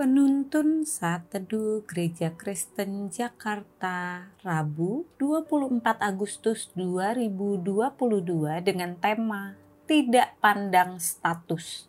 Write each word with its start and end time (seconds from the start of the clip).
Penuntun 0.00 0.88
Saat 0.88 1.28
Teduh 1.28 1.84
Gereja 1.84 2.32
Kristen 2.32 3.12
Jakarta 3.12 4.32
Rabu 4.40 5.04
24 5.20 6.00
Agustus 6.00 6.72
2022 6.72 8.64
dengan 8.64 8.96
tema 8.96 9.60
Tidak 9.84 10.40
Pandang 10.40 10.96
Status. 10.96 11.84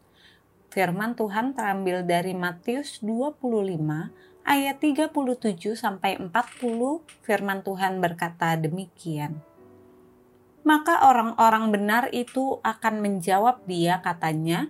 Firman 0.68 1.16
Tuhan 1.16 1.56
terambil 1.56 2.04
dari 2.04 2.36
Matius 2.36 3.00
25 3.00 3.40
ayat 4.44 4.76
37 4.84 5.80
sampai 5.80 6.20
40 6.20 6.36
firman 7.24 7.64
Tuhan 7.64 8.04
berkata 8.04 8.60
demikian. 8.60 9.40
Maka 10.68 11.08
orang-orang 11.08 11.72
benar 11.72 12.12
itu 12.12 12.60
akan 12.60 13.00
menjawab 13.00 13.64
dia 13.64 14.04
katanya 14.04 14.68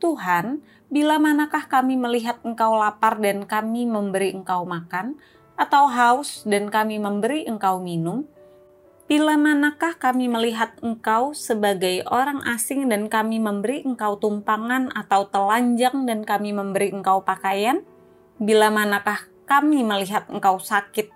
Tuhan, 0.00 0.64
bila 0.88 1.20
manakah 1.20 1.68
kami 1.68 2.00
melihat 2.00 2.40
engkau 2.40 2.72
lapar 2.74 3.20
dan 3.20 3.44
kami 3.44 3.84
memberi 3.84 4.32
engkau 4.32 4.64
makan, 4.64 5.20
atau 5.60 5.84
haus 5.92 6.42
dan 6.48 6.72
kami 6.72 6.96
memberi 6.96 7.44
engkau 7.44 7.76
minum? 7.84 8.24
Bila 9.04 9.36
manakah 9.36 9.98
kami 10.00 10.30
melihat 10.30 10.72
engkau 10.80 11.36
sebagai 11.36 12.00
orang 12.08 12.40
asing 12.48 12.88
dan 12.88 13.12
kami 13.12 13.36
memberi 13.42 13.84
engkau 13.84 14.16
tumpangan 14.16 14.88
atau 14.96 15.28
telanjang 15.28 16.08
dan 16.08 16.24
kami 16.24 16.56
memberi 16.56 16.96
engkau 16.96 17.20
pakaian? 17.20 17.84
Bila 18.40 18.72
manakah 18.72 19.28
kami 19.44 19.84
melihat 19.84 20.24
engkau 20.32 20.56
sakit 20.56 21.12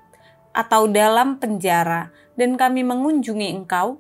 atau 0.53 0.91
dalam 0.91 1.41
penjara 1.41 2.13
dan 2.37 2.61
kami 2.61 2.85
mengunjungi 2.85 3.49
engkau? 3.65 3.97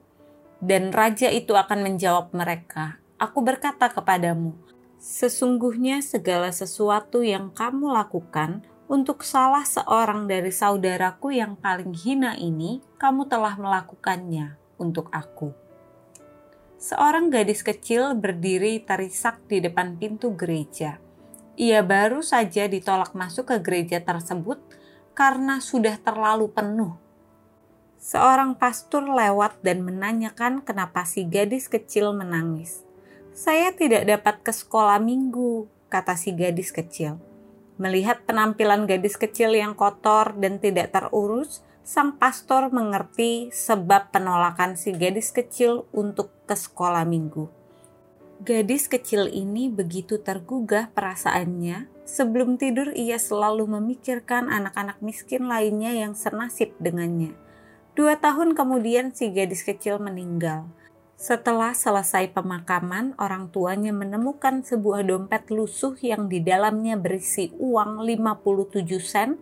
Dan 0.65 0.97
raja 0.97 1.29
itu 1.29 1.53
akan 1.53 1.85
menjawab 1.85 2.33
mereka, 2.33 2.97
Aku 3.21 3.47
berkata 3.47 3.87
kepadamu, 3.89 4.59
Sesungguhnya 5.05 6.01
segala 6.01 6.49
sesuatu 6.49 7.21
yang 7.21 7.53
kamu 7.53 7.93
lakukan 7.93 8.65
untuk 8.89 9.21
salah 9.21 9.61
seorang 9.61 10.25
dari 10.25 10.49
saudaraku 10.49 11.29
yang 11.29 11.61
paling 11.61 11.93
hina 11.93 12.41
ini, 12.41 12.81
kamu 12.97 13.29
telah 13.29 13.53
melakukannya 13.61 14.57
untuk 14.81 15.13
aku. 15.13 15.53
Seorang 16.81 17.29
gadis 17.29 17.61
kecil 17.61 18.17
berdiri 18.17 18.81
terisak 18.81 19.45
di 19.45 19.61
depan 19.61 20.01
pintu 20.01 20.33
gereja. 20.33 20.97
Ia 21.61 21.85
baru 21.85 22.25
saja 22.25 22.65
ditolak 22.65 23.13
masuk 23.13 23.53
ke 23.53 23.57
gereja 23.61 24.01
tersebut 24.01 24.57
karena 25.13 25.61
sudah 25.61 26.01
terlalu 26.01 26.49
penuh. 26.49 26.97
Seorang 28.01 28.57
pastor 28.57 29.05
lewat 29.05 29.61
dan 29.61 29.85
menanyakan 29.85 30.65
kenapa 30.65 31.05
si 31.05 31.29
gadis 31.29 31.69
kecil 31.69 32.17
menangis. 32.17 32.89
Saya 33.35 33.75
tidak 33.75 34.07
dapat 34.07 34.47
ke 34.47 34.55
sekolah 34.55 35.03
minggu, 35.03 35.67
kata 35.91 36.15
si 36.15 36.31
gadis 36.31 36.71
kecil. 36.71 37.19
Melihat 37.83 38.23
penampilan 38.23 38.87
gadis 38.87 39.19
kecil 39.19 39.59
yang 39.59 39.75
kotor 39.75 40.39
dan 40.39 40.63
tidak 40.63 40.95
terurus, 40.95 41.67
sang 41.83 42.15
pastor 42.15 42.71
mengerti 42.71 43.51
sebab 43.51 44.15
penolakan 44.15 44.79
si 44.79 44.95
gadis 44.95 45.35
kecil 45.35 45.91
untuk 45.91 46.31
ke 46.47 46.55
sekolah 46.55 47.03
minggu. 47.03 47.51
Gadis 48.39 48.87
kecil 48.87 49.27
ini 49.27 49.67
begitu 49.67 50.23
tergugah 50.23 50.95
perasaannya. 50.95 51.91
Sebelum 52.07 52.55
tidur, 52.55 52.95
ia 52.95 53.19
selalu 53.19 53.67
memikirkan 53.67 54.47
anak-anak 54.47 55.03
miskin 55.03 55.51
lainnya 55.51 55.91
yang 55.91 56.15
senasib 56.15 56.71
dengannya. 56.79 57.35
Dua 57.99 58.15
tahun 58.15 58.55
kemudian, 58.55 59.11
si 59.11 59.35
gadis 59.35 59.67
kecil 59.67 59.99
meninggal 59.99 60.71
setelah 61.25 61.73
selesai 61.73 62.37
pemakaman, 62.37 63.17
orang 63.17 63.49
tuanya 63.49 63.97
menemukan 63.97 64.61
sebuah 64.61 65.09
dompet 65.09 65.49
lusuh 65.49 65.97
yang 66.05 66.29
di 66.29 66.45
dalamnya 66.45 67.01
berisi 67.01 67.49
uang 67.57 68.05
57 68.05 68.85
sen 69.01 69.41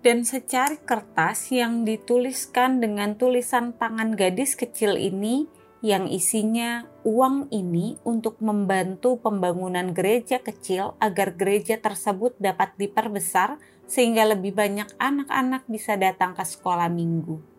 dan 0.00 0.24
secari 0.24 0.80
kertas 0.80 1.52
yang 1.52 1.84
dituliskan 1.84 2.80
dengan 2.80 3.20
tulisan 3.20 3.76
tangan 3.76 4.16
gadis 4.16 4.56
kecil 4.56 4.96
ini 4.96 5.44
yang 5.84 6.08
isinya 6.08 6.88
uang 7.04 7.52
ini 7.52 8.00
untuk 8.08 8.40
membantu 8.40 9.20
pembangunan 9.20 9.92
gereja 9.92 10.40
kecil 10.40 10.96
agar 11.04 11.36
gereja 11.36 11.76
tersebut 11.76 12.32
dapat 12.40 12.72
diperbesar 12.80 13.60
sehingga 13.84 14.24
lebih 14.24 14.56
banyak 14.56 14.88
anak-anak 14.96 15.68
bisa 15.68 16.00
datang 16.00 16.32
ke 16.32 16.48
sekolah 16.48 16.88
minggu. 16.88 17.57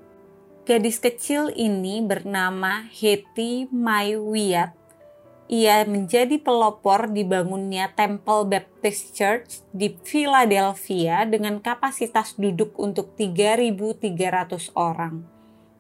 Gadis 0.70 1.02
kecil 1.02 1.50
ini 1.58 1.98
bernama 1.98 2.86
Hetty 2.94 3.66
Maiwiat. 3.74 4.78
Ia 5.50 5.82
menjadi 5.90 6.38
pelopor 6.38 7.10
dibangunnya 7.10 7.90
Temple 7.98 8.46
Baptist 8.46 9.18
Church 9.18 9.66
di 9.74 9.98
Philadelphia 9.98 11.26
dengan 11.26 11.58
kapasitas 11.58 12.38
duduk 12.38 12.78
untuk 12.78 13.18
3.300 13.18 14.70
orang. 14.78 15.26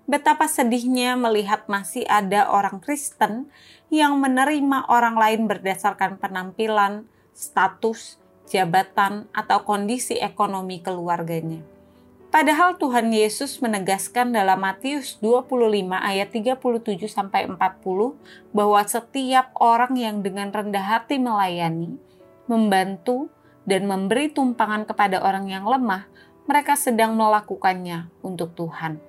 Betapa 0.10 0.50
sedihnya 0.50 1.14
melihat 1.14 1.70
masih 1.70 2.10
ada 2.10 2.50
orang 2.50 2.82
Kristen 2.82 3.46
yang 3.94 4.18
menerima 4.18 4.90
orang 4.90 5.14
lain 5.14 5.46
berdasarkan 5.46 6.18
penampilan, 6.18 7.06
status, 7.38 8.18
jabatan, 8.50 9.30
atau 9.38 9.62
kondisi 9.70 10.18
ekonomi 10.18 10.82
keluarganya. 10.82 11.79
Padahal 12.30 12.78
Tuhan 12.78 13.10
Yesus 13.10 13.58
menegaskan 13.58 14.30
dalam 14.30 14.62
Matius 14.62 15.18
25 15.18 15.50
ayat 15.98 16.30
37 16.30 17.10
sampai 17.10 17.50
40 17.50 17.58
bahwa 18.54 18.82
setiap 18.86 19.50
orang 19.58 19.98
yang 19.98 20.22
dengan 20.22 20.54
rendah 20.54 20.86
hati 20.86 21.18
melayani, 21.18 21.98
membantu 22.46 23.34
dan 23.66 23.90
memberi 23.90 24.30
tumpangan 24.30 24.86
kepada 24.86 25.26
orang 25.26 25.50
yang 25.50 25.66
lemah, 25.66 26.06
mereka 26.46 26.78
sedang 26.78 27.18
melakukannya 27.18 28.14
untuk 28.22 28.54
Tuhan. 28.54 29.02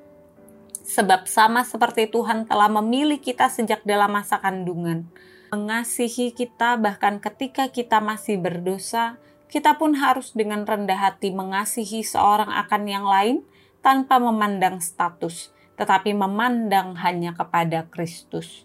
Sebab 0.80 1.28
sama 1.28 1.60
seperti 1.60 2.08
Tuhan 2.08 2.48
telah 2.48 2.72
memilih 2.72 3.20
kita 3.20 3.52
sejak 3.52 3.84
dalam 3.84 4.16
masa 4.16 4.40
kandungan, 4.40 5.04
mengasihi 5.52 6.32
kita 6.32 6.80
bahkan 6.80 7.20
ketika 7.20 7.68
kita 7.68 8.00
masih 8.00 8.40
berdosa, 8.40 9.20
kita 9.50 9.74
pun 9.76 9.98
harus 9.98 10.30
dengan 10.30 10.62
rendah 10.62 10.96
hati 10.96 11.34
mengasihi 11.34 12.06
seorang 12.06 12.48
akan 12.48 12.82
yang 12.86 13.02
lain 13.02 13.42
tanpa 13.82 14.22
memandang 14.22 14.78
status, 14.78 15.50
tetapi 15.74 16.14
memandang 16.14 16.94
hanya 17.02 17.34
kepada 17.34 17.90
Kristus. 17.90 18.64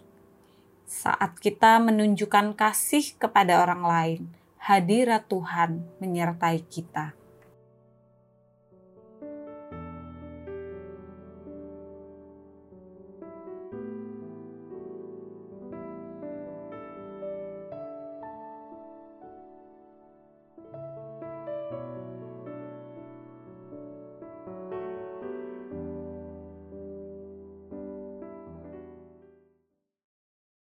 Saat 0.86 1.42
kita 1.42 1.82
menunjukkan 1.82 2.54
kasih 2.54 3.18
kepada 3.18 3.58
orang 3.58 3.82
lain, 3.82 4.22
hadirat 4.62 5.26
Tuhan 5.26 5.82
menyertai 5.98 6.62
kita. 6.70 7.18